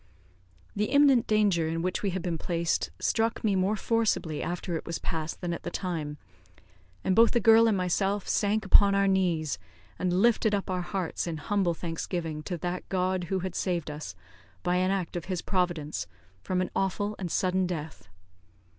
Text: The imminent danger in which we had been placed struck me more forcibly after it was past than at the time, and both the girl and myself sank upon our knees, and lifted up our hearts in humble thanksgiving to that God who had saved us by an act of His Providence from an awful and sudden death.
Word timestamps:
The 0.75 0.85
imminent 0.85 1.27
danger 1.27 1.67
in 1.67 1.83
which 1.83 2.01
we 2.01 2.09
had 2.09 2.23
been 2.23 2.39
placed 2.39 2.89
struck 2.97 3.43
me 3.43 3.55
more 3.55 3.75
forcibly 3.75 4.41
after 4.41 4.75
it 4.75 4.83
was 4.87 4.97
past 4.97 5.41
than 5.41 5.53
at 5.53 5.61
the 5.61 5.69
time, 5.69 6.17
and 7.03 7.15
both 7.15 7.29
the 7.33 7.39
girl 7.39 7.67
and 7.67 7.77
myself 7.77 8.27
sank 8.27 8.65
upon 8.65 8.95
our 8.95 9.07
knees, 9.07 9.59
and 9.99 10.11
lifted 10.11 10.55
up 10.55 10.71
our 10.71 10.81
hearts 10.81 11.27
in 11.27 11.37
humble 11.37 11.75
thanksgiving 11.75 12.41
to 12.41 12.57
that 12.57 12.89
God 12.89 13.25
who 13.25 13.41
had 13.41 13.53
saved 13.53 13.91
us 13.91 14.15
by 14.63 14.77
an 14.77 14.89
act 14.89 15.15
of 15.15 15.25
His 15.25 15.43
Providence 15.43 16.07
from 16.41 16.61
an 16.61 16.71
awful 16.75 17.15
and 17.19 17.29
sudden 17.29 17.67
death. 17.67 18.09